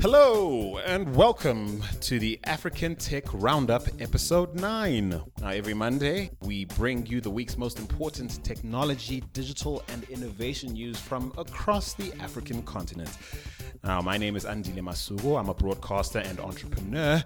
[0.00, 5.10] Hello, and welcome to the African Tech Roundup, Episode 9.
[5.10, 10.98] Now, every Monday, we bring you the week's most important technology, digital, and innovation news
[10.98, 13.10] from across the African continent.
[13.84, 15.38] Now, my name is Andile Masuku.
[15.38, 17.22] I'm a broadcaster and entrepreneur.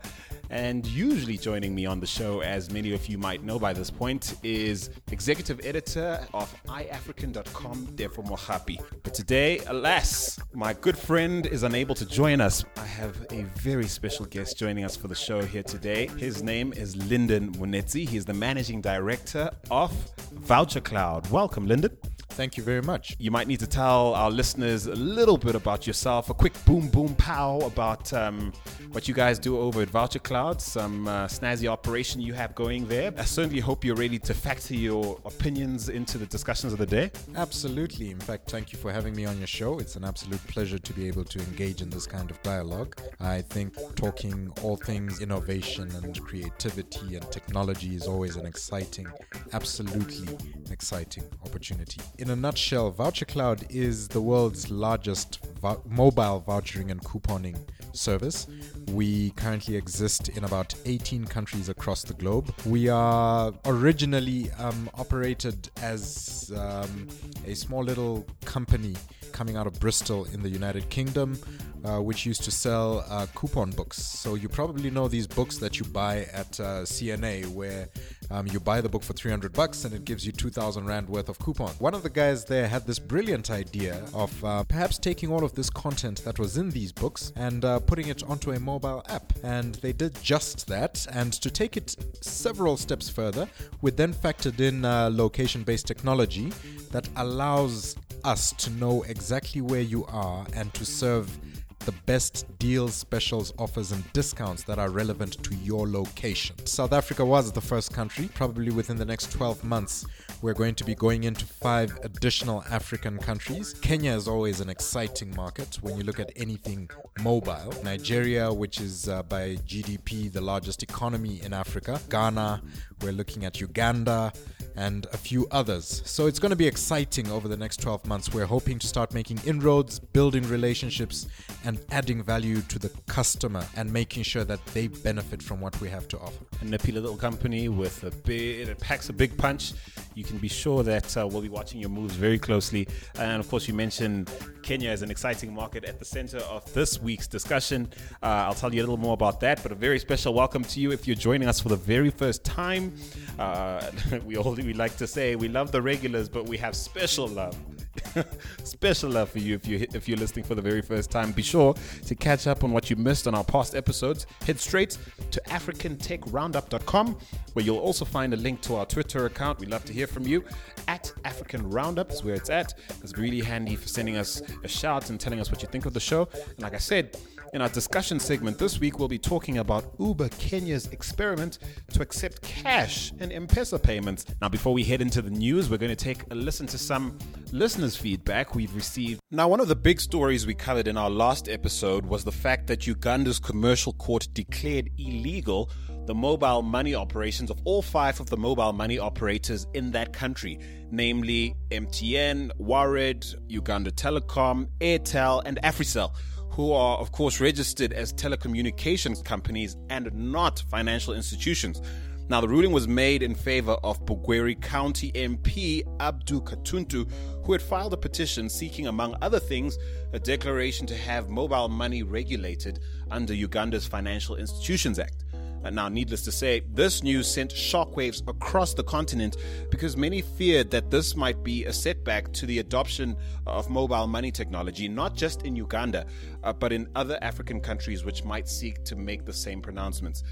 [0.55, 3.91] And usually joining me on the show, as many of you might know by this
[3.91, 8.80] point, is executive editor of iAfrican.com, Tefo Mohapi.
[9.03, 12.64] But today, alas, my good friend is unable to join us.
[12.77, 16.07] I have a very special guest joining us for the show here today.
[16.18, 18.08] His name is Lyndon Munetsi.
[18.08, 19.91] He's the managing director of
[20.35, 21.29] Voucher Cloud.
[21.32, 21.99] Welcome, Lyndon.
[22.34, 23.14] Thank you very much.
[23.20, 26.88] You might need to tell our listeners a little bit about yourself, a quick boom,
[26.88, 28.52] boom, pow about um,
[28.90, 32.88] what you guys do over at Voucher Cloud, some uh, snazzy operation you have going
[32.88, 33.12] there.
[33.16, 37.12] I certainly hope you're ready to factor your opinions into the discussions of the day.
[37.36, 38.10] Absolutely.
[38.10, 39.78] In fact, thank you for having me on your show.
[39.78, 43.00] It's an absolute pleasure to be able to engage in this kind of dialogue.
[43.20, 49.06] I think talking all things innovation and creativity and technology is always an exciting,
[49.52, 50.36] absolutely
[50.72, 57.00] exciting opportunity in a nutshell, Voucher Cloud is the world's largest vo- mobile vouchering and
[57.02, 57.56] couponing
[57.92, 58.46] service.
[58.88, 62.52] We currently exist in about 18 countries across the globe.
[62.66, 67.08] We are originally um, operated as um,
[67.46, 68.94] a small little company
[69.32, 71.36] coming out of Bristol in the United Kingdom,
[71.84, 74.00] uh, which used to sell uh, coupon books.
[74.00, 77.88] So you probably know these books that you buy at uh, CNA, where
[78.30, 81.28] um, you buy the book for 300 bucks and it gives you 2,000 rand worth
[81.28, 81.70] of coupon.
[81.78, 85.55] One of the guys there had this brilliant idea of uh, perhaps taking all of
[85.55, 89.33] this content that was in these books and uh, putting it onto a mobile app.
[89.42, 91.06] And they did just that.
[91.12, 93.48] And to take it several steps further,
[93.83, 96.53] we then factored in uh, location based technology
[96.91, 101.38] that allows us to know exactly where you are and to serve
[101.80, 106.56] the best deals, specials, offers, and discounts that are relevant to your location.
[106.66, 108.28] South Africa was the first country.
[108.34, 110.06] Probably within the next 12 months,
[110.43, 113.75] we're going to be going into five additional African countries.
[113.75, 116.88] Kenya is always an exciting market when you look at anything
[117.22, 117.72] mobile.
[117.82, 122.00] Nigeria, which is uh, by GDP the largest economy in Africa.
[122.09, 122.62] Ghana,
[123.03, 124.32] we're looking at Uganda
[124.76, 126.02] and a few others.
[126.04, 128.32] So it's going to be exciting over the next 12 months.
[128.32, 131.26] We're hoping to start making inroads, building relationships,
[131.64, 135.88] and adding value to the customer and making sure that they benefit from what we
[135.88, 136.44] have to offer.
[136.60, 139.72] A nippy little company with a big, it packs a big punch.
[140.14, 142.86] You can be sure that uh, we'll be watching your moves very closely.
[143.16, 144.30] And of course, you mentioned
[144.62, 147.88] Kenya as an exciting market at the center of this week's discussion.
[148.22, 150.80] Uh, I'll tell you a little more about that, but a very special welcome to
[150.80, 152.94] you if you're joining us for the very first time.
[153.38, 153.91] Uh,
[154.24, 157.56] we all we like to say we love the regulars, but we have special love.
[158.65, 161.32] special love for you if you if you're listening for the very first time.
[161.32, 161.75] Be sure
[162.06, 164.27] to catch up on what you missed on our past episodes.
[164.47, 164.99] Head straight
[165.31, 167.16] to africantechroundup.com
[167.53, 169.60] where you'll also find a link to our Twitter account.
[169.60, 170.44] We'd love to hear from you.
[170.88, 172.75] At African Roundup is where it's at.
[173.03, 175.94] It's really handy for sending us a shout and telling us what you think of
[175.94, 176.28] the show.
[176.33, 177.16] And like I said,
[177.54, 181.60] in our discussion segment this week, we'll be talking about Uber Kenya's experiment
[181.93, 184.27] to accept cash and M-Pesa payments.
[184.43, 187.16] Now, before we head into the news, we're going to take a listen to some
[187.53, 189.21] listeners' feedback we've received.
[189.31, 192.67] Now, one of the big stories we covered in our last episode was the fact
[192.69, 195.71] that Uganda's commercial court declared illegal
[196.06, 200.59] the mobile money operations of all five of the mobile money operators in that country,
[200.91, 206.15] namely MTN, Warid, Uganda Telecom, Airtel, and Africell
[206.55, 211.83] who are, of course, registered as telecommunications companies and not financial institutions.
[212.26, 217.06] Now, the ruling was made in favor of Bugweri County MP Abdu Katuntu,
[217.44, 219.76] who had filed a petition seeking, among other things,
[220.14, 222.80] a declaration to have mobile money regulated
[223.10, 225.24] under Uganda's Financial Institutions Act.
[225.64, 229.36] And now, needless to say, this news sent shockwaves across the continent
[229.70, 233.16] because many feared that this might be a setback to the adoption
[233.47, 236.06] of mobile money technology, not just in Uganda,
[236.42, 240.22] uh, but in other African countries which might seek to make the same pronouncements.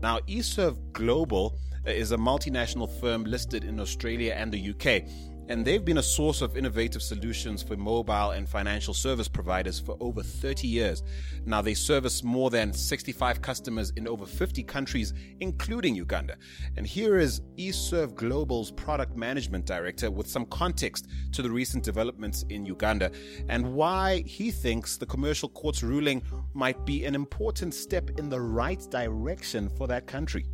[0.00, 5.04] Now, eServe Global uh, is a multinational firm listed in Australia and the UK
[5.48, 9.96] and they've been a source of innovative solutions for mobile and financial service providers for
[10.00, 11.02] over 30 years.
[11.46, 16.36] Now, they service more than 65 customers in over 50 countries, including Uganda.
[16.76, 22.44] And here is eServe Global's product management director with some context to the recent developments
[22.50, 23.10] in Uganda
[23.48, 26.22] and why he thinks the commercial court's ruling
[26.52, 30.46] might be an important step in the right direction for that country.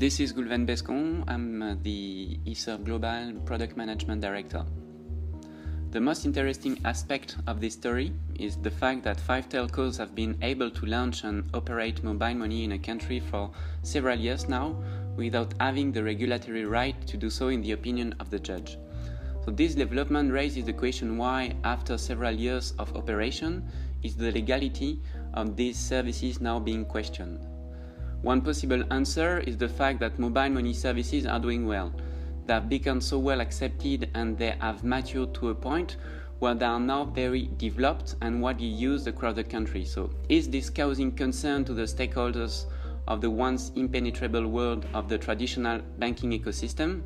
[0.00, 1.24] This is Goulven Bescon.
[1.28, 4.64] I'm uh, the eServe Global Product Management Director.
[5.90, 10.38] The most interesting aspect of this story is the fact that five telcos have been
[10.40, 13.50] able to launch and operate mobile money in a country for
[13.82, 14.74] several years now
[15.16, 18.78] without having the regulatory right to do so in the opinion of the judge.
[19.44, 23.68] So this development raises the question why, after several years of operation,
[24.02, 25.02] is the legality
[25.34, 27.49] of these services now being questioned?
[28.22, 31.90] One possible answer is the fact that mobile money services are doing well.
[32.44, 35.96] They have become so well accepted and they have matured to a point
[36.38, 39.86] where they are now very developed and widely used across the country.
[39.86, 42.66] So, is this causing concern to the stakeholders
[43.08, 47.02] of the once impenetrable world of the traditional banking ecosystem?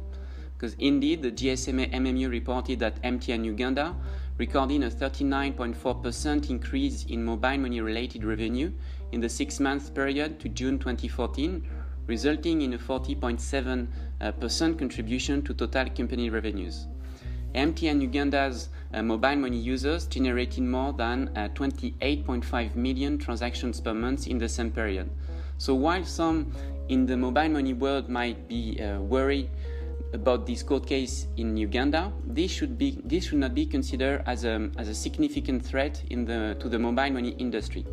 [0.57, 3.95] Because indeed, the GSMA MMU reported that MTN Uganda
[4.39, 8.73] recorded a 39.4% increase in mobile money related revenue
[9.15, 11.65] in the six month period to June 2014,
[12.09, 13.87] resulting in a 40.7%
[14.21, 16.89] uh, contribution to total company revenues.
[17.55, 24.27] MTN Uganda's uh, mobile money users generated more than uh, 28.5 million transactions per month
[24.27, 25.09] in the same period.
[25.59, 26.53] So while some
[26.89, 29.49] in the mobile money world might be uh, worried
[30.13, 34.45] about this court case in Uganda, this should be this should not be considered as
[34.45, 37.87] a as a significant threat in the to the mobile money industry.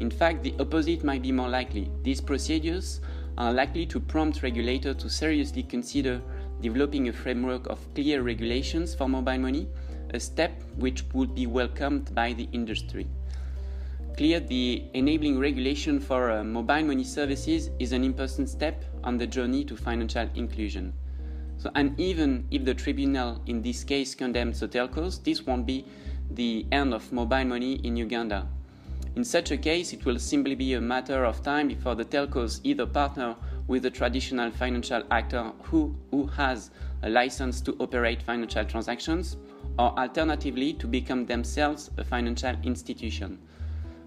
[0.00, 1.90] In fact, the opposite might be more likely.
[2.02, 3.00] These procedures
[3.36, 6.20] are likely to prompt regulators to seriously consider
[6.60, 9.68] developing a framework of clear regulations for mobile money,
[10.14, 13.06] a step which would be welcomed by the industry.
[14.16, 19.26] Clear the enabling regulation for uh, mobile money services is an important step on the
[19.26, 20.92] journey to financial inclusion.
[21.58, 25.86] So, and even if the tribunal in this case condemns the telcos, this won't be
[26.30, 28.48] the end of mobile money in Uganda.
[29.16, 32.60] In such a case, it will simply be a matter of time before the telcos
[32.64, 36.70] either partner with a traditional financial actor who, who has
[37.02, 39.36] a license to operate financial transactions,
[39.78, 43.38] or alternatively to become themselves a financial institution.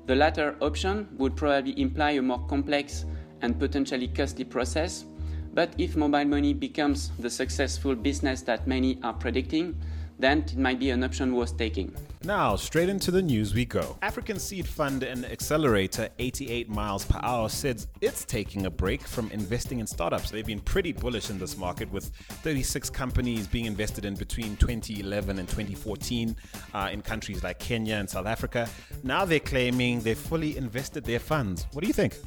[0.05, 3.05] The latter option would probably imply a more complex
[3.41, 5.05] and potentially costly process
[5.53, 9.75] but if mobile money becomes the successful business that many are predicting,
[10.21, 11.93] then it might be an option worth taking.
[12.23, 13.97] Now, straight into the news we go.
[14.03, 19.31] African seed fund and accelerator 88 miles per hour says it's taking a break from
[19.31, 20.29] investing in startups.
[20.29, 22.11] They've been pretty bullish in this market with
[22.43, 26.35] 36 companies being invested in between 2011 and 2014
[26.73, 28.69] uh, in countries like Kenya and South Africa.
[29.03, 31.65] Now they're claiming they've fully invested their funds.
[31.71, 32.17] What do you think?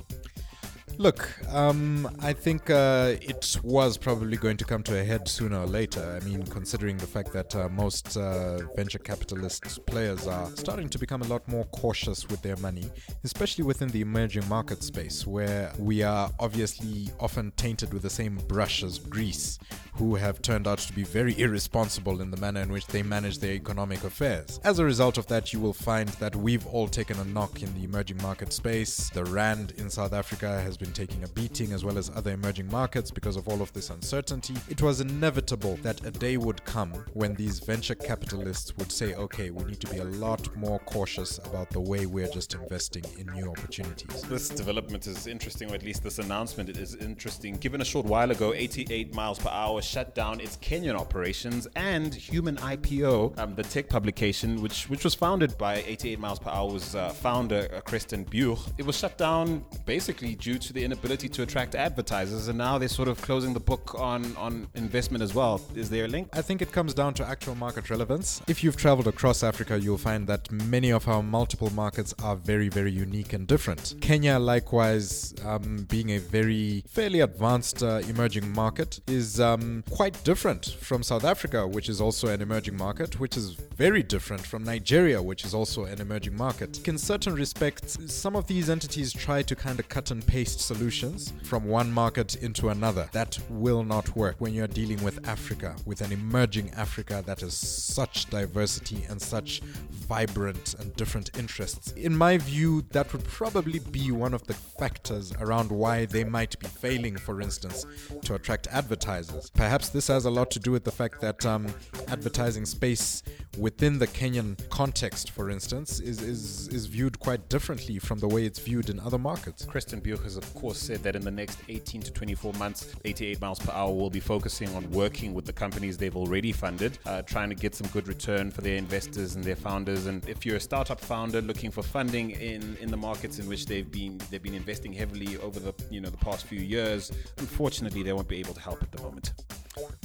[0.97, 5.59] Look, um, I think uh, it was probably going to come to a head sooner
[5.61, 6.19] or later.
[6.21, 10.99] I mean, considering the fact that uh, most uh, venture capitalist players are starting to
[10.99, 12.85] become a lot more cautious with their money,
[13.25, 18.37] especially within the emerging market space, where we are obviously often tainted with the same
[18.47, 19.59] brush as Greece,
[19.95, 23.39] who have turned out to be very irresponsible in the manner in which they manage
[23.39, 24.61] their economic affairs.
[24.65, 27.75] As a result of that, you will find that we've all taken a knock in
[27.75, 29.11] the emerging market space.
[29.11, 32.33] The Rand in South Africa has been been taking a beating, as well as other
[32.33, 36.63] emerging markets, because of all of this uncertainty, it was inevitable that a day would
[36.67, 40.79] come when these venture capitalists would say, okay, we need to be a lot more
[40.81, 44.21] cautious about the way we're just investing in new opportunities.
[44.23, 47.55] This development is interesting, or at least this announcement is interesting.
[47.57, 52.15] Given a short while ago, 88 miles per hour shut down its Kenyan operations and
[52.15, 56.95] Human IPO, um, the tech publication, which which was founded by 88 miles per hour's
[56.95, 61.43] uh, founder, uh, Kresten Buch, it was shut down basically due to the inability to
[61.43, 65.61] attract advertisers, and now they're sort of closing the book on on investment as well.
[65.75, 66.29] Is there a link?
[66.33, 68.43] I think it comes down to actual market relevance.
[68.49, 72.69] If you've traveled across Africa, you'll find that many of our multiple markets are very,
[72.69, 73.95] very unique and different.
[74.01, 80.77] Kenya, likewise, um, being a very fairly advanced uh, emerging market, is um, quite different
[80.81, 85.23] from South Africa, which is also an emerging market, which is very different from Nigeria,
[85.23, 86.87] which is also an emerging market.
[86.89, 91.33] In certain respects, some of these entities try to kind of cut and paste solutions
[91.43, 93.09] from one market into another.
[93.13, 97.57] That will not work when you're dealing with Africa, with an emerging Africa that has
[97.57, 101.93] such diversity and such vibrant and different interests.
[101.93, 106.59] In my view, that would probably be one of the factors around why they might
[106.59, 107.87] be failing, for instance,
[108.23, 109.51] to attract advertisers.
[109.51, 111.67] Perhaps this has a lot to do with the fact that um,
[112.09, 113.23] advertising space
[113.59, 118.45] within the Kenyan context, for instance, is, is, is viewed quite differently from the way
[118.45, 119.65] it's viewed in other markets.
[119.65, 123.41] Christian Buch has, of course, said that in the next 18 to 24 months, 88
[123.41, 127.23] miles per hour will be focusing on working with the companies they've already funded, uh,
[127.23, 130.07] trying to get some good return for their investors and their founders.
[130.07, 133.67] And if you're a startup founder looking for funding in, in the markets in which
[133.67, 138.03] they've been they've been investing heavily over the you know the past few years, unfortunately,
[138.03, 139.33] they won't be able to help at the moment.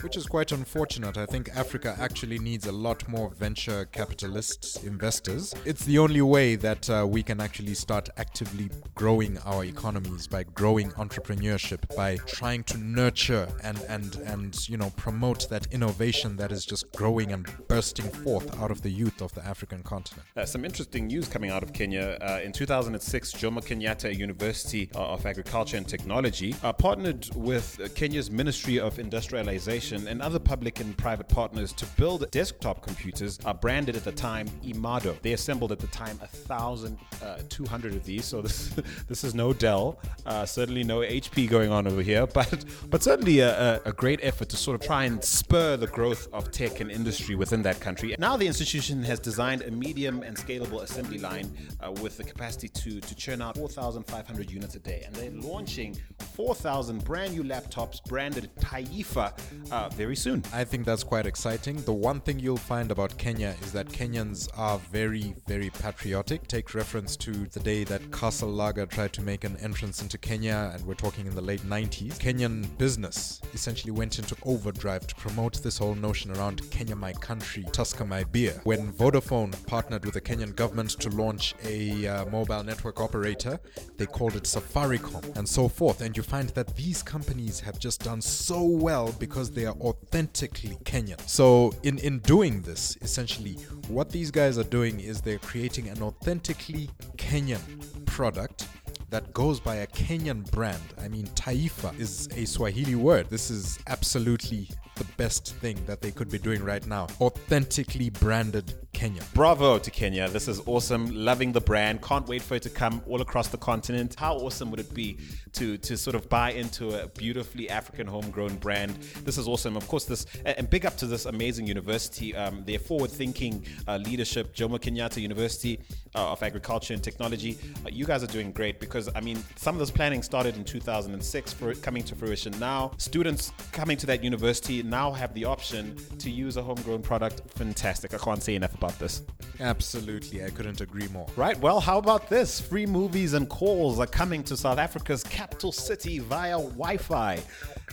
[0.01, 1.17] Which is quite unfortunate.
[1.17, 5.53] I think Africa actually needs a lot more venture capitalists, investors.
[5.65, 10.43] It's the only way that uh, we can actually start actively growing our economies by
[10.43, 16.51] growing entrepreneurship, by trying to nurture and and and you know promote that innovation that
[16.51, 20.27] is just growing and bursting forth out of the youth of the African continent.
[20.35, 22.17] Uh, some interesting news coming out of Kenya.
[22.21, 28.79] Uh, in 2006, Jomo Kenyatta University of Agriculture and Technology uh, partnered with Kenya's Ministry
[28.79, 34.03] of Industrialization and other public and private partners to build desktop computers are branded at
[34.03, 35.19] the time Imado.
[35.21, 38.69] They assembled at the time 1,200 uh, of these, so this
[39.07, 43.39] this is no Dell, uh, certainly no HP going on over here, but but certainly
[43.39, 46.91] a, a, great effort to sort of try and spur the growth of tech and
[46.91, 48.13] industry within that country.
[48.19, 52.67] Now the institution has designed a medium and scalable assembly line uh, with the capacity
[52.67, 55.97] to, to churn out 4,500 units a day, and they're launching
[56.35, 59.33] 4,000 brand new laptops branded Taifa
[59.71, 60.43] uh, very soon.
[60.53, 61.68] I think that's quite exciting.
[61.77, 66.47] The one thing you'll find about Kenya is that Kenyans are very, very patriotic.
[66.47, 70.71] Take reference to the day that Castle Lager tried to make an entrance into Kenya,
[70.73, 72.19] and we're talking in the late 90s.
[72.19, 77.65] Kenyan business essentially went into overdrive to promote this whole notion around Kenya, my country,
[77.71, 78.61] Tusker, my beer.
[78.65, 83.59] When Vodafone partnered with the Kenyan government to launch a uh, mobile network operator,
[83.97, 86.01] they called it Safaricom, and so forth.
[86.01, 89.75] And you find that these companies have just done so well because because they are
[89.79, 91.19] authentically Kenyan.
[91.29, 93.53] So, in, in doing this, essentially,
[93.87, 97.61] what these guys are doing is they're creating an authentically Kenyan
[98.05, 98.67] product
[99.09, 100.81] that goes by a Kenyan brand.
[101.03, 103.29] I mean, Taifa is a Swahili word.
[103.29, 107.07] This is absolutely the best thing that they could be doing right now.
[107.19, 109.21] Authentically branded Kenya.
[109.33, 110.27] Bravo to Kenya.
[110.27, 111.09] This is awesome.
[111.15, 112.01] Loving the brand.
[112.01, 114.13] Can't wait for it to come all across the continent.
[114.19, 115.19] How awesome would it be
[115.53, 118.97] to to sort of buy into a beautifully African homegrown brand?
[119.23, 119.77] This is awesome.
[119.77, 122.35] Of course, this and big up to this amazing university.
[122.35, 125.79] Um, their forward-thinking uh, leadership, Jomo Kenyatta University
[126.13, 127.57] uh, of Agriculture and Technology.
[127.85, 130.65] Uh, you guys are doing great because I mean, some of this planning started in
[130.65, 132.91] 2006 for it coming to fruition now.
[132.97, 137.43] Students coming to that university now have the option to use a homegrown product.
[137.51, 138.13] Fantastic.
[138.13, 139.21] I can't say enough about this.
[139.59, 140.43] Absolutely.
[140.43, 141.27] I couldn't agree more.
[141.35, 141.59] Right.
[141.59, 142.61] Well, how about this?
[142.61, 147.39] Free movies and calls are coming to South Africa's capital city via Wi Fi.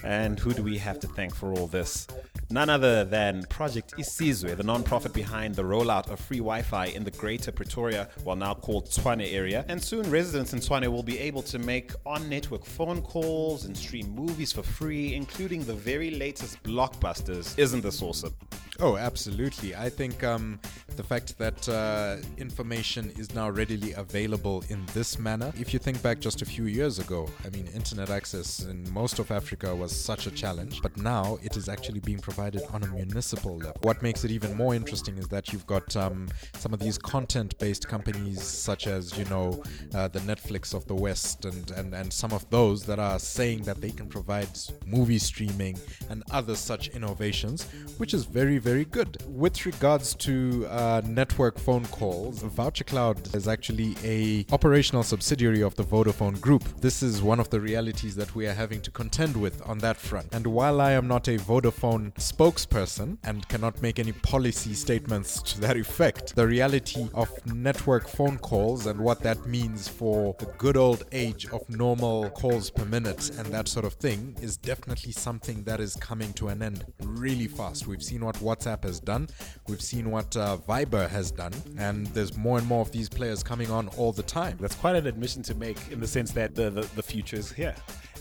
[0.04, 2.06] And who do we have to thank for all this?
[2.48, 7.10] None other than Project Isizwe, the non-profit behind the rollout of free Wi-Fi in the
[7.10, 9.64] Greater Pretoria, well now called Tshwane area.
[9.68, 14.14] And soon residents in Tshwane will be able to make on-network phone calls and stream
[14.14, 17.58] movies for free, including the very latest blockbusters.
[17.58, 18.34] Isn't this awesome?
[18.78, 19.74] Oh, absolutely.
[19.74, 20.60] I think um,
[20.96, 25.50] the fact that uh, information is now readily available in this manner.
[25.58, 29.18] If you think back just a few years ago, I mean, internet access in most
[29.18, 32.86] of Africa was such a challenge, but now it is actually being provided on a
[32.88, 33.80] municipal level.
[33.82, 37.58] What makes it even more interesting is that you've got um, some of these content
[37.58, 39.62] based companies, such as, you know,
[39.94, 43.62] uh, the Netflix of the West, and, and, and some of those that are saying
[43.62, 44.48] that they can provide
[44.84, 45.78] movie streaming
[46.10, 47.64] and other such innovations,
[47.96, 49.16] which is very, very good.
[49.28, 55.76] With regards to uh, network phone calls, Voucher Cloud is actually a operational subsidiary of
[55.76, 56.64] the Vodafone Group.
[56.80, 59.96] This is one of the realities that we are having to contend with on that
[59.96, 60.34] front.
[60.34, 65.60] And while I am not a Vodafone spokesperson and cannot make any policy statements to
[65.60, 70.76] that effect, the reality of network phone calls and what that means for the good
[70.76, 75.62] old age of normal calls per minute and that sort of thing is definitely something
[75.62, 77.86] that is coming to an end really fast.
[77.86, 79.28] We've seen what WhatsApp has done,
[79.68, 83.42] we've seen what uh, Viber has done, and there's more and more of these players
[83.42, 84.56] coming on all the time.
[84.60, 87.52] That's quite an admission to make in the sense that the, the, the future is
[87.52, 87.74] here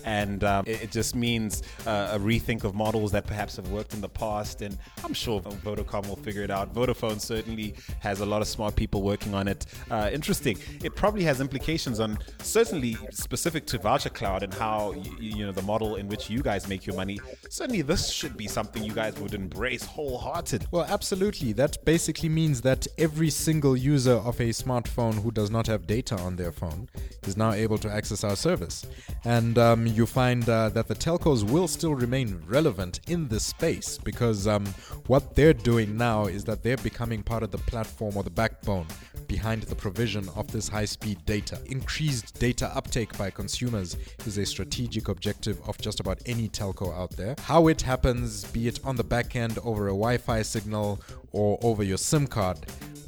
[0.06, 3.94] and um, it, it, just means uh, a rethink of models that perhaps have worked
[3.94, 4.62] in the past.
[4.62, 6.74] And I'm sure Vodacom will figure it out.
[6.74, 9.66] Vodafone certainly has a lot of smart people working on it.
[9.90, 10.58] Uh, interesting.
[10.84, 15.52] It probably has implications on certainly specific to Voucher Cloud and how you, you know
[15.52, 17.20] the model in which you guys make your money.
[17.50, 20.68] Certainly, this should be something you guys would embrace wholehearted.
[20.72, 21.52] Well, absolutely.
[21.54, 26.16] That basically means that every single user of a smartphone who does not have data
[26.18, 26.88] on their phone
[27.26, 28.86] is now able to access our service.
[29.24, 33.98] And um, you find uh, that the telcos will still remain relevant in this space
[33.98, 34.66] because um,
[35.08, 38.86] what they're doing now is that they're becoming part of the platform or the backbone
[39.28, 41.60] behind the provision of this high speed data.
[41.68, 47.12] Increased data uptake by consumers is a strategic objective of just about any telco out
[47.12, 47.36] there.
[47.44, 51.58] How it happens, be it on the back end over a Wi Fi signal or
[51.62, 52.58] over your SIM card,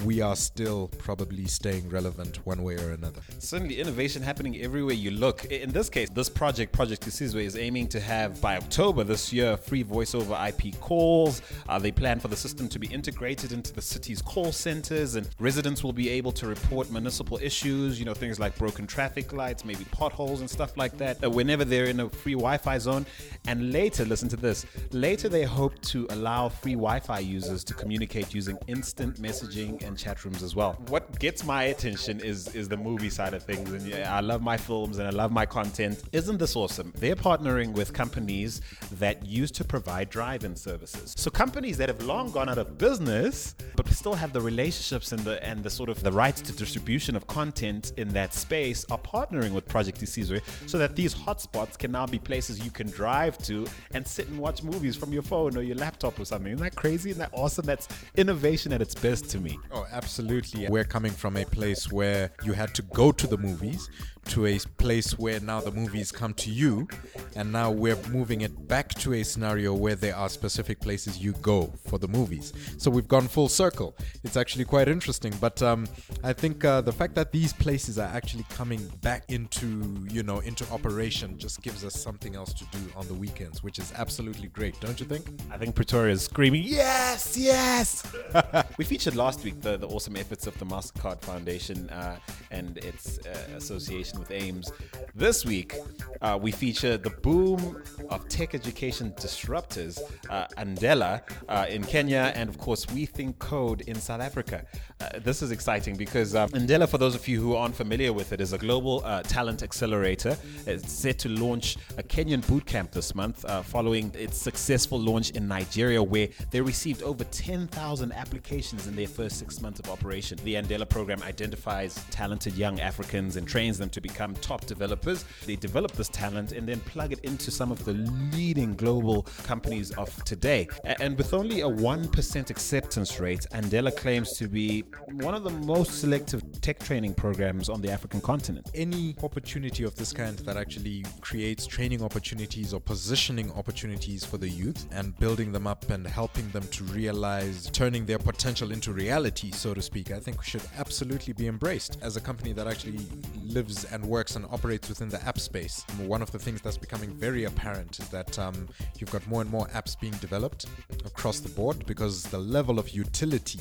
[0.04, 3.22] we are still probably staying relevant one way or another.
[3.40, 5.46] Certainly, innovation happening everywhere you look.
[5.46, 9.58] In this case, this project, Project Isizwe, is aiming to have by October this year
[9.58, 11.42] free voice over IP calls.
[11.68, 15.30] Uh, they plan for the system to be integrated into the city's call centers, and
[15.40, 19.66] residents will be able to report municipal issues, you know, things like broken traffic lights,
[19.66, 23.06] maybe potholes and stuff like that, uh, whenever they're in a free Wi Fi zone.
[23.48, 27.74] And later, listen to this later, they hope to allow free Wi Fi users to
[27.74, 30.74] communicate using instant messaging and chat rooms as well.
[30.88, 34.42] What gets my attention is is the movie side of things, and yeah, I love
[34.42, 36.04] my films and I love my content.
[36.12, 36.94] Isn't this awesome?
[36.98, 38.62] They're partnering with companies
[38.94, 41.14] that used to provide drive-in services.
[41.18, 45.22] So companies that have long gone out of business, but still have the relationships and
[45.22, 49.00] the and the sort of the rights to distribution of content in that space are
[49.00, 53.38] partnering with Project Isizwe so that these hotspots can now be places you can drive
[53.40, 56.54] to and sit and watch movies from your phone or your laptop or something.
[56.54, 57.10] Isn't that crazy?
[57.10, 57.66] Isn't that awesome?
[57.66, 59.58] That's innovation at its best to me.
[59.78, 60.68] Oh, absolutely.
[60.68, 63.88] We're coming from a place where you had to go to the movies
[64.30, 66.88] to a place where now the movies come to you,
[67.36, 71.34] and now we're moving it back to a scenario where there are specific places you
[71.42, 72.54] go for the movies.
[72.78, 73.96] So we've gone full circle.
[74.24, 75.34] It's actually quite interesting.
[75.40, 75.88] But um,
[76.24, 80.40] I think uh, the fact that these places are actually coming back into you know
[80.40, 84.48] into operation just gives us something else to do on the weekends, which is absolutely
[84.50, 85.28] great, don't you think?
[85.52, 88.04] I think Pretoria is screaming, yes, yes.
[88.78, 92.18] we featured last week the, the awesome efforts of the MasterCard Foundation uh,
[92.52, 94.72] and its uh, association with AIMS.
[95.14, 95.76] This week,
[96.22, 102.50] uh, we feature the boom of tech education disruptors, uh, Andela uh, in Kenya, and
[102.50, 104.66] of course, We Think Code in South Africa.
[105.00, 108.34] Uh, this is exciting because um, Andela, for those of you who aren't familiar with
[108.34, 110.36] it, is a global uh, talent accelerator.
[110.66, 115.48] It's set to launch a Kenyan bootcamp this month uh, following its successful launch in
[115.48, 120.40] Nigeria, where they received over 10,000 applications in their first six months of operation.
[120.44, 125.26] The Andela program identifies talented young Africans and trains them to become top developers.
[125.46, 127.94] They develop this talent and then plug it into some of the
[128.34, 130.68] leading global companies of today.
[130.84, 134.86] And with only a 1% acceptance rate, Andela claims to be
[135.22, 138.70] one of the most selective tech training programs on the African continent.
[138.76, 144.50] any opportunity of this kind that actually creates training opportunities or positioning opportunities for the
[144.50, 149.52] youth and building them up and helping them to realize turning their potential into reality,
[149.52, 153.06] so to speak, I think should absolutely be embraced as a company that actually
[153.46, 155.86] lives and works and operates within the app space.
[156.06, 158.68] One of the things that's becoming very apparent is that um,
[159.00, 160.66] you've got more and more apps being developed
[161.06, 163.60] across the board because the level of utility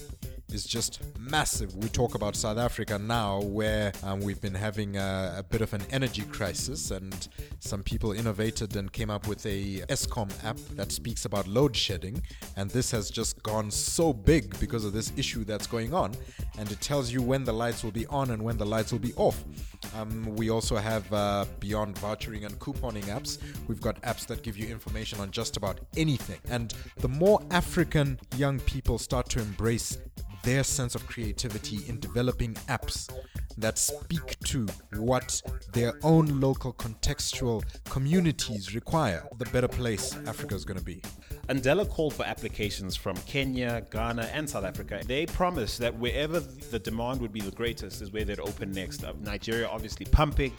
[0.53, 1.75] is just massive.
[1.77, 5.73] We talk about South Africa now, where um, we've been having a, a bit of
[5.75, 7.29] an energy crisis, and
[7.61, 12.23] some people innovated and came up with a Eskom app that speaks about load shedding.
[12.57, 16.15] And this has just gone so big because of this issue that's going on,
[16.59, 18.99] and it tells you when the lights will be on and when the lights will
[18.99, 19.45] be off.
[19.95, 24.57] Um, we also have uh, beyond vouchering and couponing apps, we've got apps that give
[24.57, 26.39] you information on just about anything.
[26.51, 29.99] And the more African young people start to embrace
[30.47, 33.11] their sense of creativity in developing apps
[33.59, 40.65] that speak to what their own local contextual communities require, the better place Africa is
[40.65, 41.03] going to be.
[41.49, 45.01] Andela called for applications from Kenya, Ghana, and South Africa.
[45.07, 49.05] They promised that wherever the demand would be the greatest is where they'd open next.
[49.05, 50.53] Uh, Nigeria, obviously, pumping.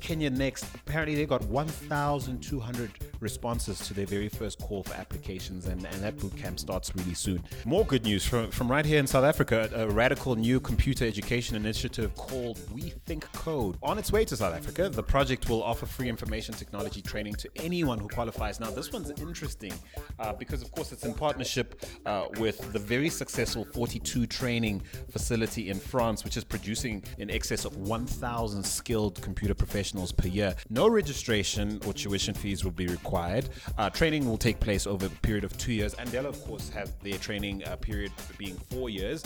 [0.00, 0.66] Kenya next.
[0.74, 6.18] Apparently, they got 1,200 responses to their very first call for applications, and, and that
[6.18, 7.42] boot camp starts really soon.
[7.64, 11.56] More good news from, from right here in South Africa a radical new computer education
[11.56, 13.78] initiative called We Think Code.
[13.82, 17.50] On its way to South Africa, the project will offer free information technology training to
[17.56, 18.60] anyone who qualifies.
[18.60, 19.72] Now, this one's interesting
[20.18, 25.70] uh, because, of course, it's in partnership uh, with the very successful 42 training facility
[25.70, 30.54] in France, which is producing in excess of 1,000 skilled computer professionals per year.
[30.70, 33.48] No registration or tuition fees will be required.
[33.78, 35.94] Uh, training will take place over a period of two years.
[35.94, 39.22] Andela, of course, have their training uh, period being four years,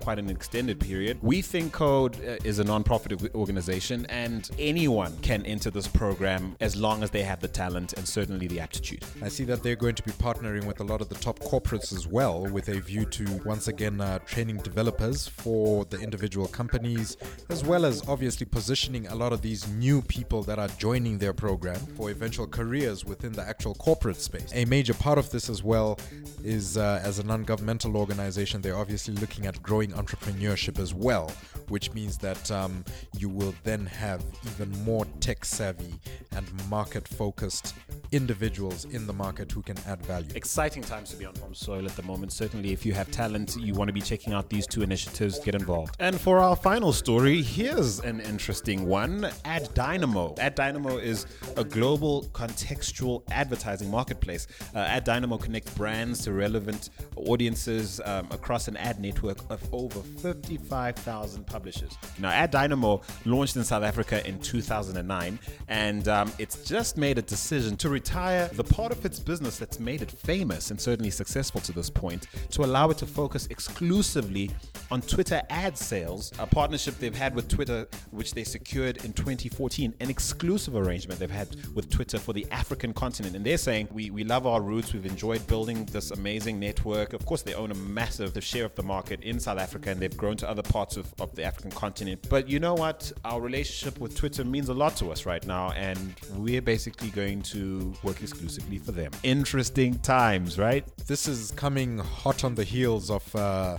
[0.00, 1.18] quite an extended period.
[1.22, 7.02] We Think Code is a non-profit organization, and anyone can enter this program as long
[7.02, 9.04] as they have the talent and certainly the aptitude.
[9.22, 11.94] I see that they're going to be partnering with a lot of the top corporates
[11.94, 17.18] as well, with a view to once again uh, training developers for the individual companies,
[17.50, 21.34] as well as obviously positioning a lot of these new people that are joining their
[21.34, 24.50] program for eventual careers within the actual corporate space.
[24.54, 25.98] A major part of this as well
[26.42, 31.30] is uh, as a non governmental organization, they're obviously looking at growing entrepreneurship as well,
[31.68, 32.84] which means that um,
[33.18, 36.00] you will then have even more tech savvy
[36.32, 37.74] and market focused
[38.12, 40.30] individuals in the market who can add value.
[40.38, 42.30] Exciting times to be on home soil at the moment.
[42.30, 45.56] Certainly, if you have talent, you want to be checking out these two initiatives, get
[45.56, 45.96] involved.
[45.98, 50.36] And for our final story, here's an interesting one Ad Dynamo.
[50.38, 54.46] Ad Dynamo is a global contextual advertising marketplace.
[54.76, 59.98] Uh, Ad Dynamo connects brands to relevant audiences um, across an ad network of over
[60.20, 61.98] 55,000 publishers.
[62.20, 67.22] Now, Ad Dynamo launched in South Africa in 2009, and um, it's just made a
[67.22, 71.58] decision to retire the part of its business that's made it famous and certainly successful
[71.58, 74.50] to this point to allow it to focus exclusively
[74.90, 79.94] on Twitter ad sales, a partnership they've had with Twitter, which they secured in 2014,
[80.00, 83.36] an exclusive arrangement they've had with Twitter for the African continent.
[83.36, 87.14] And they're saying, we, we love our roots, we've enjoyed building this amazing network.
[87.14, 90.16] Of course, they own a massive share of the market in South Africa and they've
[90.16, 92.26] grown to other parts of, of the African continent.
[92.28, 93.10] But you know what?
[93.24, 97.42] Our relationship with Twitter means a lot to us right now, and we're basically going
[97.42, 99.10] to work exclusively for them.
[99.22, 100.86] Interesting times, right?
[101.06, 103.76] This is coming hot on the heels of uh,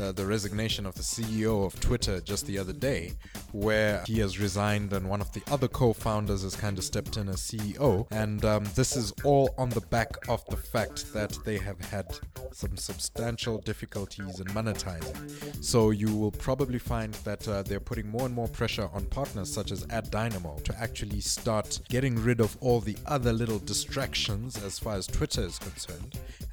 [0.00, 3.14] uh, the resignation of the CEO of Twitter just the other day,
[3.50, 7.16] where he has resigned and one of the other co founders has kind of stepped
[7.16, 8.06] in as CEO.
[8.12, 12.06] And um, this is all on the back of the fact that they have had
[12.52, 15.64] some substantial difficulties in monetizing.
[15.64, 19.52] So you will probably find that uh, they're putting more and more pressure on partners
[19.52, 24.62] such as Ad Dynamo to actually start getting rid of all the other little distractions
[24.62, 25.71] as far as Twitter is concerned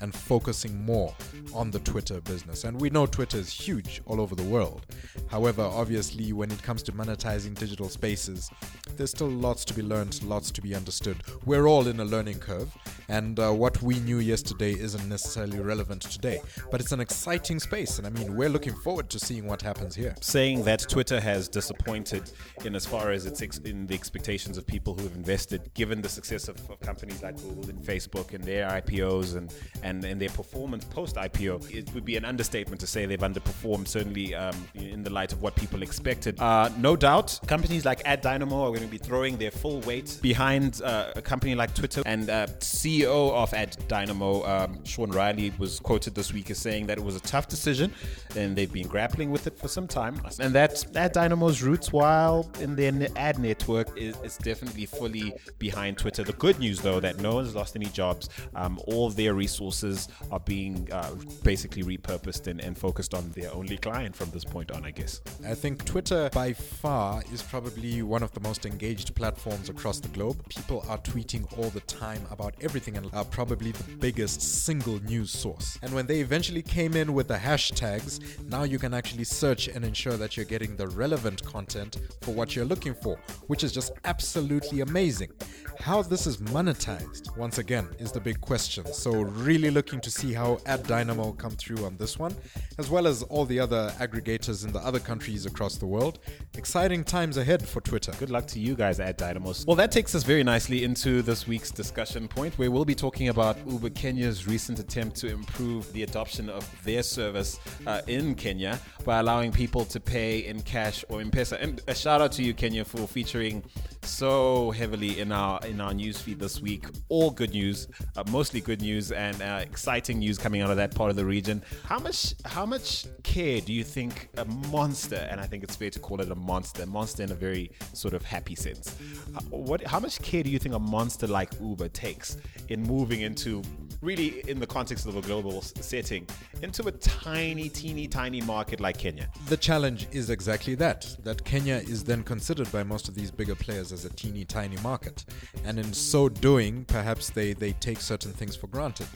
[0.02, 1.14] and focusing more
[1.54, 2.64] on the Twitter business.
[2.64, 4.86] And we know Twitter is huge all over the world.
[5.30, 8.50] However, obviously, when it comes to monetizing digital spaces,
[8.96, 11.18] there's still lots to be learned, lots to be understood.
[11.46, 12.76] We're all in a learning curve,
[13.08, 16.42] and uh, what we knew yesterday isn't necessarily relevant today.
[16.72, 19.96] But it's an exciting space, and I mean, we're looking forward to seeing what happens
[19.96, 20.16] here.
[20.22, 22.32] Saying that Twitter has disappointed
[22.66, 26.02] in as far as its ex- in the expectations of people who have invested, given
[26.02, 28.68] the success of, of companies like Google and Facebook and their
[29.10, 33.06] IPOs and, and, and their performance post IPO, it would be an understatement to say
[33.06, 36.40] they've underperformed, certainly um, in the light of what people expected.
[36.40, 40.20] Uh, no doubt, companies like Ad Dynamo are going to be throwing their full weight
[40.22, 42.02] behind uh, a company like Twitter.
[42.06, 46.88] And uh, CEO of Ad Dynamo, um, Sean Riley, was quoted this week as saying
[46.88, 47.94] that it was a tough decision
[48.36, 50.22] and they've been grappling with it for some time.
[50.40, 55.98] And that Ad Dynamo's roots, while in their ad network, is, is definitely fully behind
[55.98, 56.24] Twitter.
[56.24, 58.30] The good news, though, that no one's lost any jobs.
[58.56, 61.12] Um, all of their resources are being uh,
[61.44, 65.22] basically repurposed and, and focused on their only client from this point on, I guess.
[65.46, 70.10] I think Twitter by far is probably one of the most engaged platforms across the
[70.10, 70.38] globe.
[70.50, 75.32] People are tweeting all the time about everything and are probably the biggest single news
[75.32, 75.78] source.
[75.82, 79.84] And when they eventually came in with the hashtags, now you can actually search and
[79.86, 83.94] ensure that you're getting the relevant content for what you're looking for, which is just
[84.06, 85.32] absolutely amazing.
[85.80, 88.86] How this is monetized, once again, is the big question.
[88.94, 92.36] So, really looking to see how Ad Dynamo come through on this one,
[92.78, 96.20] as well as all the other aggregators in the other countries across the world.
[96.58, 98.12] Exciting times ahead for Twitter.
[98.20, 99.66] Good luck to you guys Ad Dynamos.
[99.66, 103.30] Well, that takes us very nicely into this week's discussion point, where we'll be talking
[103.30, 108.80] about Uber Kenya's recent attempt to improve the adoption of their service uh, in Kenya
[109.06, 111.62] by allowing people to pay in cash or M-Pesa.
[111.62, 113.64] And a shout out to you, Kenya, for featuring
[114.02, 116.86] so heavily in our in our newsfeed this week.
[117.10, 120.96] All good news, uh, mostly good news, and uh, exciting news coming out of that
[120.96, 121.62] part of the region.
[121.84, 125.90] How much how much care do you think a monster, and I think it's fair
[125.90, 128.96] to call it a monster, monster in a very sort of happy sense.
[129.36, 132.38] Uh, what how much care do you think a monster like Uber takes
[132.70, 133.62] in moving into
[134.02, 136.28] really in the context of a global setting
[136.62, 139.30] into a tiny, teeny, tiny market like Kenya?
[139.48, 141.16] The challenge is exactly that.
[141.24, 144.78] That Kenya is then considered by most of these bigger players as a teeny tiny
[144.78, 145.26] market.
[145.66, 149.08] And in so doing, perhaps they, they take certain things for granted.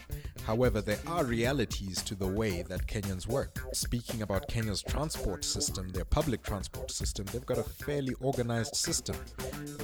[0.45, 3.61] However, there are realities to the way that Kenyans work.
[3.73, 9.15] Speaking about Kenya's transport system, their public transport system, they've got a fairly organized system.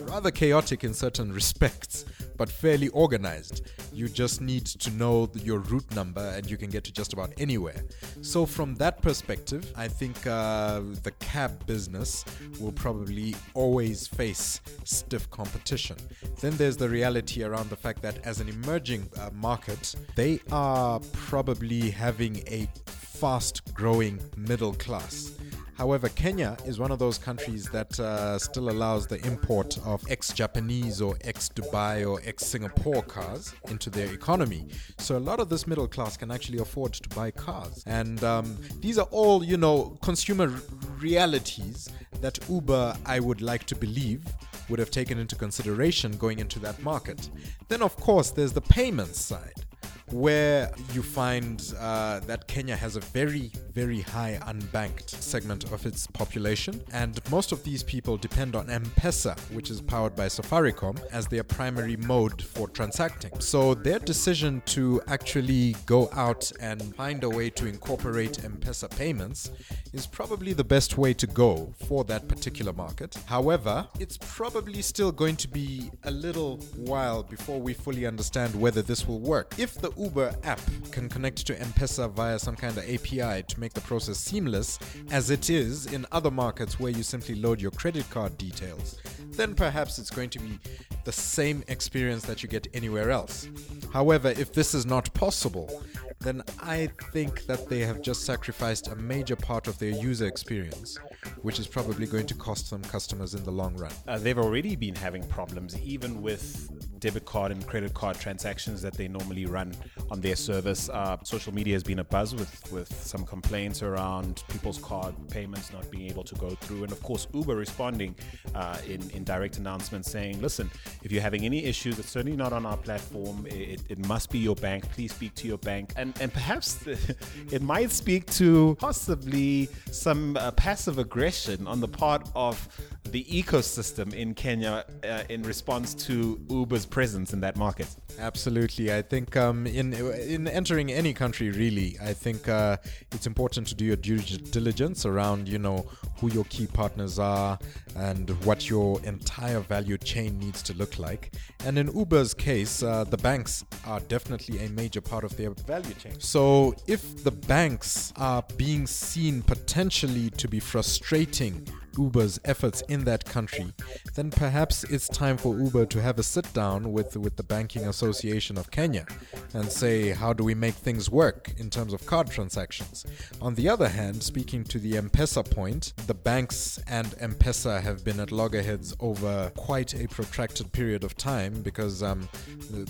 [0.02, 2.06] Rather chaotic in certain respects,
[2.38, 3.70] but fairly organized.
[3.94, 7.32] You just need to know your route number and you can get to just about
[7.38, 7.84] anywhere.
[8.22, 12.26] So, from that perspective, I think uh, the cab business
[12.60, 15.98] will probably always face stiff competition.
[16.42, 21.00] Then there's the reality around the fact that as an emerging uh, market, they are
[21.14, 25.32] probably having a fast growing middle class.
[25.80, 30.34] However, Kenya is one of those countries that uh, still allows the import of ex
[30.34, 34.68] Japanese or ex Dubai or ex Singapore cars into their economy.
[34.98, 37.86] So a lot of this middle class can actually afford to buy cars.
[37.88, 40.54] And um, these are all, you know, consumer
[41.00, 41.88] realities
[42.20, 44.26] that Uber, I would like to believe,
[44.68, 47.30] would have taken into consideration going into that market.
[47.70, 49.66] Then, of course, there's the payments side
[50.12, 56.08] where you find uh, that Kenya has a very, very high unbanked segment of its
[56.08, 61.00] population, and most of these people depend on M Pesa, which is powered by Safaricom,
[61.12, 63.32] as their primary mode for transacting.
[63.40, 68.90] So their decision to actually go out and find a way to incorporate M Pesa
[68.90, 69.52] payments
[69.94, 73.18] is probably the best way to go for that particular market.
[73.26, 78.82] However, it's probably still going to be a little while before we fully understand whether
[78.82, 79.56] this will work.
[79.58, 83.60] If the Uber app can connect to M Pesa via some kind of API to
[83.60, 84.80] make the process seamless,
[85.12, 88.98] as it is in other markets where you simply load your credit card details,
[89.32, 90.58] then perhaps it's going to be
[91.04, 93.50] the same experience that you get anywhere else.
[93.92, 95.84] However, if this is not possible,
[96.20, 100.98] then I think that they have just sacrificed a major part of their user experience,
[101.42, 103.92] which is probably going to cost some customers in the long run.
[104.08, 108.94] Uh, they've already been having problems, even with debit card and credit card transactions that
[108.94, 109.74] they normally run
[110.12, 110.90] on their service.
[110.90, 115.72] Uh, social media has been a buzz with, with some complaints around people's card payments
[115.72, 116.84] not being able to go through.
[116.84, 118.14] And of course, Uber responding
[118.54, 120.70] uh, in, in direct announcements saying, listen,
[121.04, 123.48] if you're having any issues, it's certainly not on our platform.
[123.48, 124.84] It, it must be your bank.
[124.92, 125.94] Please speak to your bank.
[125.96, 126.86] And, and perhaps
[127.52, 132.68] it might speak to possibly some uh, passive aggression on the part of
[133.12, 137.88] the ecosystem in Kenya uh, in response to Uber's presence in that market.
[138.20, 142.76] Absolutely, I think um, in in entering any country, really, I think uh,
[143.14, 145.86] it's important to do your due diligence around you know
[146.18, 147.58] who your key partners are
[147.96, 151.32] and what your entire value chain needs to look like.
[151.66, 155.94] And in Uber's case, uh, the banks are definitely a major part of their value
[155.94, 156.20] chain.
[156.20, 161.66] So if the banks are being seen potentially to be frustrating
[161.98, 163.74] Uber's efforts in that country,
[164.16, 167.88] then perhaps it's time for Uber to have a sit down with, with the Banking
[167.88, 169.06] Association of Kenya
[169.54, 173.06] and say, how do we make things work in terms of card transactions?
[173.42, 177.82] On the other hand, speaking to the M Pesa point, the banks and M Pesa
[177.82, 182.28] have been at loggerheads over quite a protracted period of time because um,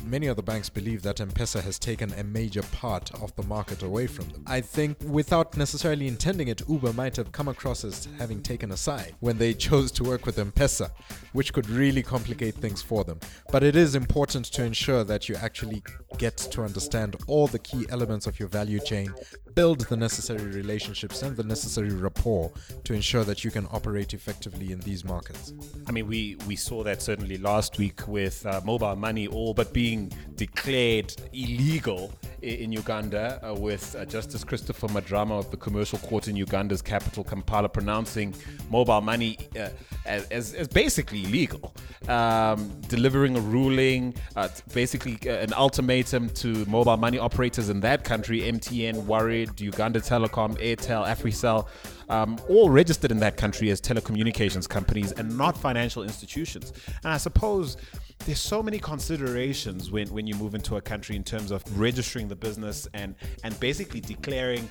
[0.03, 3.43] many of the banks believe that M Pesa has taken a major part of the
[3.43, 4.43] market away from them.
[4.47, 8.77] I think without necessarily intending it, Uber might have come across as having taken a
[9.19, 10.89] when they chose to work with M Pesa,
[11.33, 13.19] which could really complicate things for them.
[13.51, 15.83] But it is important to ensure that you actually
[16.17, 19.13] get to understand all the key elements of your value chain,
[19.59, 22.49] build the necessary relationships and the necessary rapport
[22.85, 25.51] to ensure that you can operate effectively in these markets.
[25.85, 29.73] I mean, we, we saw that certainly last week with uh, mobile money all but
[29.73, 36.27] being declared illegal in Uganda, uh, with uh, Justice Christopher Madrama of the Commercial Court
[36.27, 38.33] in Uganda's capital, Kampala, pronouncing
[38.69, 39.69] mobile money uh,
[40.05, 41.73] as, as, basically illegal,
[42.07, 48.03] um, delivering a ruling, uh, basically uh, an ultimatum to mobile money operators in that
[48.03, 51.67] country MTN, Warid, Uganda Telecom, Airtel, Africell.
[52.09, 56.73] Um, all registered in that country as telecommunications companies and not financial institutions.
[57.03, 57.77] And I suppose
[58.25, 62.27] there's so many considerations when, when you move into a country in terms of registering
[62.27, 64.67] the business and and basically declaring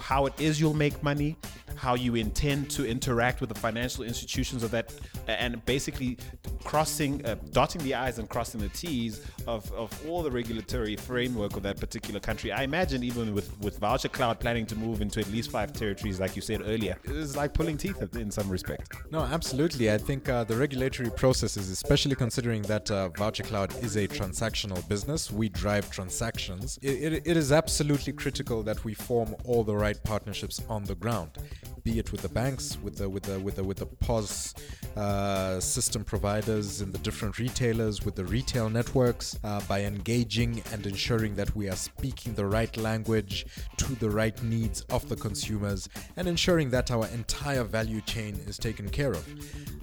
[0.00, 1.36] how it is you'll make money,
[1.76, 4.92] how you intend to interact with the financial institutions of that,
[5.26, 6.18] and basically
[6.62, 11.56] crossing, uh, dotting the I's and crossing the T's of, of all the regulatory framework
[11.56, 12.52] of that particular country.
[12.52, 16.20] I imagine even with, with Voucher Cloud planning to move into at least five territories,
[16.20, 18.92] like you said earlier, it's like pulling teeth in some respect.
[19.10, 19.90] No, absolutely.
[19.90, 24.86] I think uh, the regulatory processes, especially considering that uh, Voucher Cloud is a transactional
[24.88, 26.78] business, we drive transactions.
[26.82, 30.94] It, it, it is absolutely critical that we form all the right partnerships on the
[30.94, 31.38] ground
[31.84, 34.54] be it with the banks, with the with the with the with the POS
[34.96, 40.86] uh, system providers and the different retailers, with the retail networks, uh, by engaging and
[40.86, 43.46] ensuring that we are speaking the right language
[43.76, 48.56] to the right needs of the consumers, and ensuring that our entire value chain is
[48.56, 49.28] taken care of.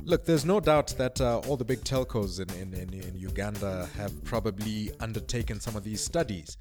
[0.04, 3.88] Look, there's no doubt that uh, all the big telcos in, in, in, in, Uganda
[3.96, 6.58] have probably undertaken some of these studies.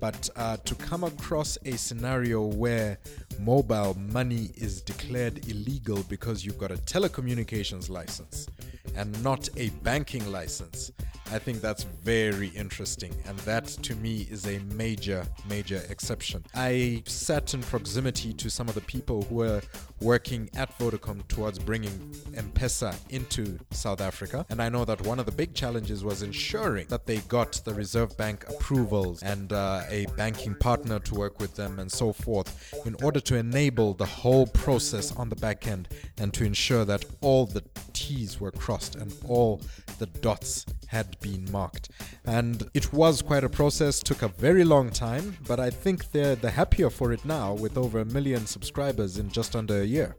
[0.00, 2.98] But uh, to come across a scenario where
[3.38, 8.48] mobile money is declared illegal because you've got a telecommunications license
[8.96, 10.90] and not a banking license,
[11.30, 16.42] I think that's very interesting, and that to me is a major, major exception.
[16.54, 19.60] I sat in proximity to some of the people who were
[20.00, 25.18] working at Vodacom towards bringing M Pesa into South Africa, and I know that one
[25.18, 29.82] of the big challenges was ensuring that they got the Reserve Bank approvals and uh,
[29.88, 34.06] a banking partner to work with them and so forth in order to enable the
[34.06, 37.62] whole process on the back end and to ensure that all the
[38.08, 39.60] T's were crossed and all
[39.98, 41.90] the dots had been marked.
[42.24, 46.34] And it was quite a process, took a very long time, but I think they're
[46.34, 50.16] the happier for it now with over a million subscribers in just under a year.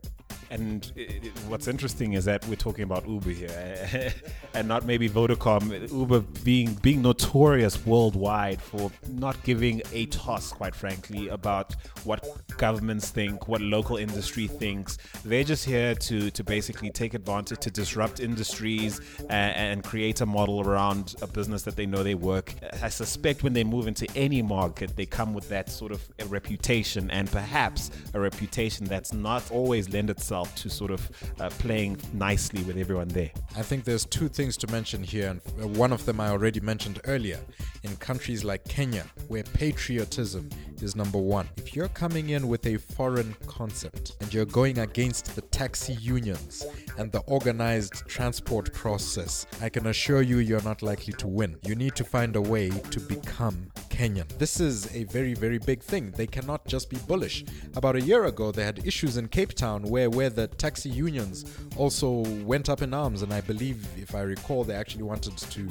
[0.50, 4.12] And it, what's interesting is that we're talking about Uber here,
[4.54, 5.90] and not maybe Vodacom.
[5.92, 13.10] Uber being being notorious worldwide for not giving a toss, quite frankly, about what governments
[13.10, 14.98] think, what local industry thinks.
[15.24, 20.26] They're just here to to basically take advantage, to disrupt industries, and, and create a
[20.26, 22.54] model around a business that they know they work.
[22.82, 27.10] I suspect when they move into any market, they come with that sort of reputation,
[27.10, 32.62] and perhaps a reputation that's not always lend itself to sort of uh, playing nicely
[32.64, 33.30] with everyone there?
[33.56, 36.60] I think there's two things to mention here, and uh, one of them I already
[36.60, 37.40] mentioned earlier.
[37.82, 40.50] In countries like Kenya, where patriotism
[40.82, 45.34] is number one, if you're coming in with a foreign concept and you're going against
[45.34, 46.66] the taxi unions
[46.98, 51.56] and the organized transport process, I can assure you you're not likely to win.
[51.62, 54.26] You need to find a way to become Kenyan.
[54.38, 56.10] This is a very, very big thing.
[56.12, 57.44] They cannot just be bullish.
[57.76, 61.44] About a year ago, they had issues in Cape Town where, where the taxi unions
[61.76, 65.68] also went up in arms, and I believe, if I recall, they actually wanted to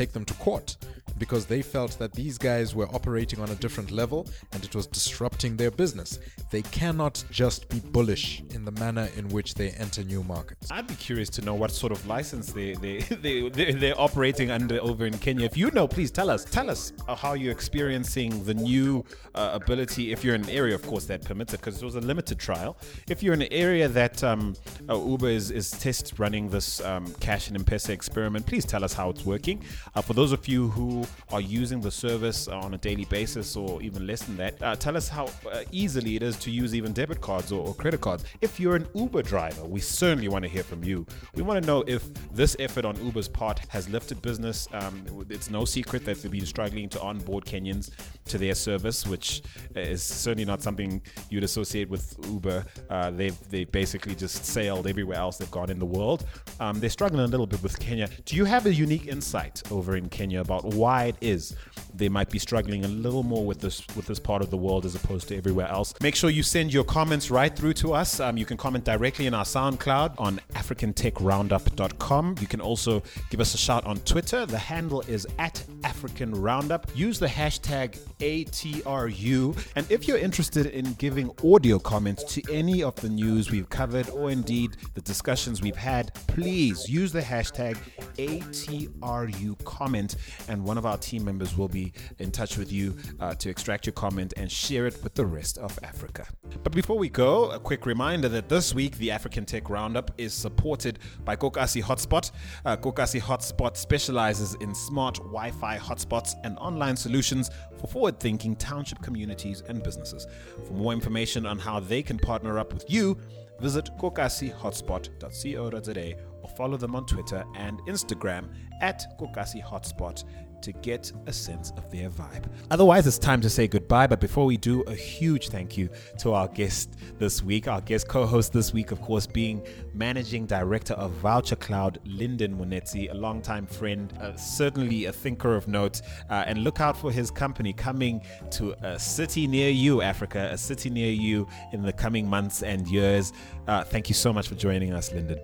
[0.00, 0.76] take them to court
[1.18, 4.86] because they felt that these guys were operating on a different level and it was
[4.86, 6.18] disrupting their business.
[6.50, 10.70] They cannot just be bullish in the manner in which they enter new markets.
[10.70, 14.50] I'd be curious to know what sort of license they, they, they, they, they're operating
[14.50, 15.44] under over in Kenya.
[15.44, 16.44] If you know, please tell us.
[16.44, 20.82] Tell us how you're experiencing the new uh, ability, if you're in an area, of
[20.86, 22.76] course, that permits it, because it was a limited trial.
[23.08, 24.56] If you're in an area that um,
[24.88, 28.94] uh, Uber is, is test running this um, cash and M-Pesa experiment, please tell us
[28.94, 29.62] how it's working.
[29.94, 33.82] Uh, for those of you who are using the service on a daily basis or
[33.82, 36.92] even less than that, uh, tell us how uh, easily it is to use even
[36.92, 38.24] debit cards or, or, credit cards.
[38.40, 41.06] If you're an Uber driver, we certainly want to hear from you.
[41.34, 44.68] We want to know if this effort on Uber's part has lifted business.
[44.72, 47.90] Um, it's no secret that they've been struggling to onboard Kenyans
[48.26, 49.42] to their service, which
[49.74, 52.64] is certainly not something you'd associate with Uber.
[52.88, 56.26] Uh, they've they basically just sailed everywhere else they've gone in the world.
[56.60, 58.08] Um, they're struggling a little bit with Kenya.
[58.24, 61.56] Do you have a unique insight over in Kenya about why it is
[61.94, 64.84] they might be struggling a little more with this with this part of the world
[64.84, 65.94] as opposed to everywhere else.
[66.00, 68.20] Make sure you send your comments right through to us.
[68.20, 72.36] Um, you can comment directly in our SoundCloud on AfricanTechRoundup.com.
[72.40, 74.46] You can also give us a shout on Twitter.
[74.46, 76.90] The handle is at African Roundup.
[76.94, 79.66] Use the hashtag ATRU.
[79.76, 84.08] And if you're interested in giving audio comments to any of the news we've covered
[84.10, 87.76] or indeed the discussions we've had, please use the hashtag
[88.16, 90.16] ATRU comment
[90.48, 93.86] and one of our team members will be in touch with you uh, to extract
[93.86, 96.26] your comment and share it with the rest of Africa.
[96.62, 100.34] But before we go, a quick reminder that this week the African Tech Roundup is
[100.34, 102.30] supported by Kokasi Hotspot.
[102.64, 108.56] Uh, Kokasi Hotspot specializes in smart Wi Fi hotspots and online solutions for forward thinking
[108.56, 110.26] township communities and businesses.
[110.66, 113.18] For more information on how they can partner up with you,
[113.60, 116.29] visit kokasihotspot.co.za
[116.60, 118.46] follow them on Twitter and Instagram
[118.82, 120.24] at Kokasi Hotspot
[120.60, 122.44] to get a sense of their vibe.
[122.70, 124.06] Otherwise, it's time to say goodbye.
[124.06, 127.66] But before we do, a huge thank you to our guest this week.
[127.66, 132.58] Our guest co host this week, of course, being Managing Director of Voucher Cloud, Lyndon
[132.58, 136.02] Munetsi, a longtime friend, uh, certainly a thinker of note.
[136.28, 138.20] Uh, and look out for his company coming
[138.50, 142.86] to a city near you, Africa, a city near you in the coming months and
[142.86, 143.32] years.
[143.66, 145.40] Uh, thank you so much for joining us, Lyndon.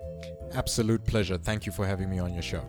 [0.55, 1.39] Absolute pleasure.
[1.39, 2.63] Thank you for having me on your show.